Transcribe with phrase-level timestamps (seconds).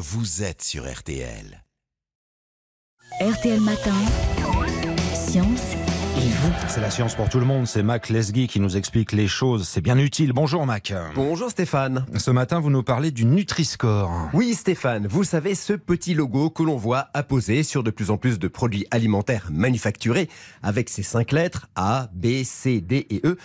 [0.00, 1.64] vous êtes sur RTL.
[3.20, 3.96] RTL Matin,
[5.12, 5.72] Science
[6.16, 6.52] et vous.
[6.68, 9.66] C'est la science pour tout le monde, c'est Mac Lesguy qui nous explique les choses,
[9.66, 10.32] c'est bien utile.
[10.32, 10.94] Bonjour Mac.
[11.16, 12.06] Bonjour Stéphane.
[12.16, 14.30] Ce matin, vous nous parlez du Nutri-Score.
[14.34, 18.18] Oui Stéphane, vous savez ce petit logo que l'on voit apposé sur de plus en
[18.18, 20.28] plus de produits alimentaires manufacturés
[20.62, 23.36] avec ces cinq lettres A, B, C, D et E.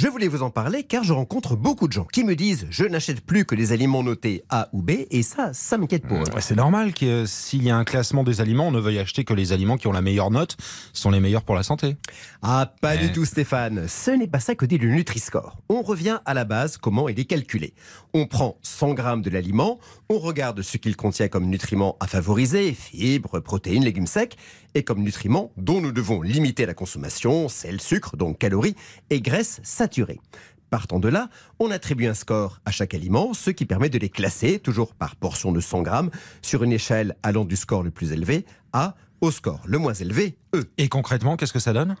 [0.00, 2.84] Je voulais vous en parler car je rencontre beaucoup de gens qui me disent je
[2.84, 6.40] n'achète plus que des aliments notés A ou B et ça, ça m'inquiète pour eux.
[6.40, 9.24] C'est normal que euh, s'il y a un classement des aliments, on ne veuille acheter
[9.24, 10.56] que les aliments qui ont la meilleure note,
[10.94, 11.98] sont les meilleurs pour la santé.
[12.40, 13.88] Ah, pas du tout Stéphane.
[13.88, 15.58] Ce n'est pas ça que dit le Nutri-Score.
[15.68, 17.74] On revient à la base, comment il est calculé.
[18.14, 22.72] On prend 100 grammes de l'aliment, on regarde ce qu'il contient comme nutriments à favoriser,
[22.72, 24.34] fibres, protéines, légumes secs,
[24.74, 28.76] et comme nutriments dont nous devons limiter la consommation, sel, sucre, donc calories,
[29.10, 29.89] et graisses saturées.
[30.70, 34.08] Partant de là, on attribue un score à chaque aliment, ce qui permet de les
[34.08, 36.10] classer, toujours par portion de 100 grammes,
[36.42, 40.36] sur une échelle allant du score le plus élevé A au score le moins élevé
[40.54, 40.64] E.
[40.78, 41.96] Et concrètement, qu'est-ce que ça donne?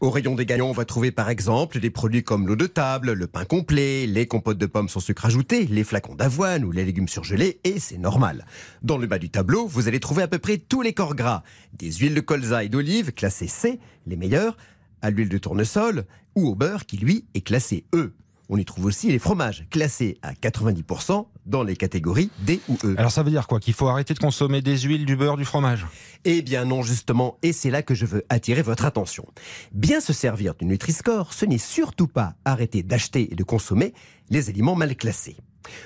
[0.00, 3.12] Au rayon des gagnants, on va trouver par exemple des produits comme l'eau de table,
[3.12, 6.84] le pain complet, les compotes de pommes sans sucre ajouté, les flacons d'avoine ou les
[6.84, 8.46] légumes surgelés, et c'est normal.
[8.82, 11.42] Dans le bas du tableau, vous allez trouver à peu près tous les corps gras.
[11.72, 14.56] Des huiles de colza et d'olive, classées C, les meilleures,
[15.06, 16.04] à l'huile de tournesol,
[16.34, 18.12] ou au beurre qui, lui, est classé E.
[18.48, 22.94] On y trouve aussi les fromages, classés à 90% dans les catégories D ou E.
[22.96, 23.60] Alors ça veut dire quoi?
[23.60, 25.86] Qu'il faut arrêter de consommer des huiles, du beurre, du fromage?
[26.24, 29.26] Eh bien non, justement, et c'est là que je veux attirer votre attention.
[29.72, 33.94] Bien se servir du Nutri-Score, ce n'est surtout pas arrêter d'acheter et de consommer
[34.30, 35.36] les aliments mal classés.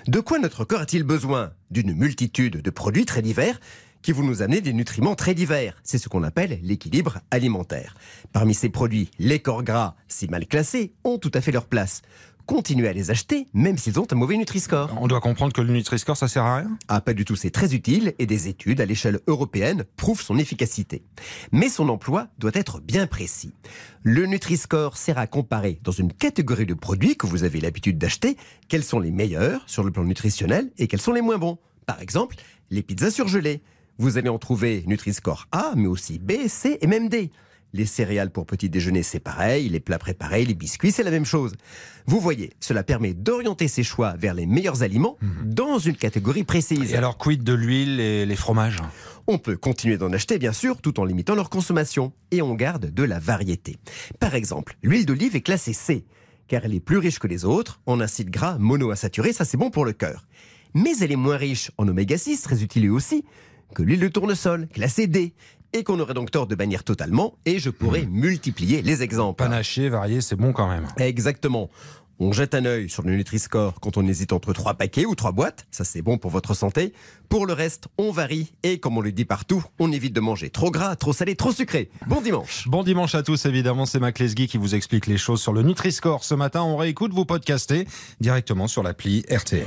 [0.06, 1.52] De quoi notre corps a-t-il besoin?
[1.70, 3.58] D'une multitude de produits très divers
[4.02, 5.80] qui vont nous amener des nutriments très divers.
[5.82, 7.94] C'est ce qu'on appelle l'équilibre alimentaire.
[8.32, 12.02] Parmi ces produits, les corps gras, si mal classés, ont tout à fait leur place.
[12.46, 14.96] Continuez à les acheter, même s'ils ont un mauvais Nutri-Score.
[15.00, 16.78] On doit comprendre que le Nutri-Score, ça sert à rien?
[16.88, 20.36] Ah, pas du tout, c'est très utile et des études à l'échelle européenne prouvent son
[20.36, 21.04] efficacité.
[21.52, 23.54] Mais son emploi doit être bien précis.
[24.02, 28.36] Le Nutri-Score sert à comparer dans une catégorie de produits que vous avez l'habitude d'acheter
[28.66, 31.58] quels sont les meilleurs sur le plan nutritionnel et quels sont les moins bons.
[31.86, 32.34] Par exemple,
[32.70, 33.62] les pizzas surgelées.
[34.00, 37.30] Vous allez en trouver Nutri-Score A, mais aussi B, C et même D.
[37.74, 41.26] Les céréales pour petit déjeuner, c'est pareil, les plats préparés, les biscuits, c'est la même
[41.26, 41.52] chose.
[42.06, 46.94] Vous voyez, cela permet d'orienter ses choix vers les meilleurs aliments dans une catégorie précise.
[46.94, 48.78] Et alors, quid de l'huile et les fromages?
[49.26, 52.14] On peut continuer d'en acheter, bien sûr, tout en limitant leur consommation.
[52.30, 53.76] Et on garde de la variété.
[54.18, 56.06] Par exemple, l'huile d'olive est classée C,
[56.48, 59.68] car elle est plus riche que les autres en acides gras monoinsaturés, ça c'est bon
[59.68, 60.26] pour le cœur.
[60.72, 63.26] Mais elle est moins riche en oméga 6, très utile aussi,
[63.74, 65.34] que l'huile de tournesol, classée D,
[65.72, 69.38] et qu'on aurait donc tort de bannir totalement, et je pourrais multiplier les exemples.
[69.42, 70.86] Panaché, varié, c'est bon quand même.
[70.98, 71.70] Exactement.
[72.22, 75.32] On jette un œil sur le Nutri-Score quand on hésite entre trois paquets ou trois
[75.32, 75.66] boîtes.
[75.70, 76.92] Ça, c'est bon pour votre santé.
[77.30, 78.52] Pour le reste, on varie.
[78.62, 81.50] Et comme on le dit partout, on évite de manger trop gras, trop salé, trop
[81.50, 81.88] sucré.
[82.08, 82.68] Bon dimanche.
[82.68, 85.62] Bon dimanche à tous, évidemment, c'est Mac Lesguy qui vous explique les choses sur le
[85.62, 86.22] Nutri-Score.
[86.22, 87.86] Ce matin, on réécoute, vous podcastez
[88.20, 89.66] directement sur l'appli RTL.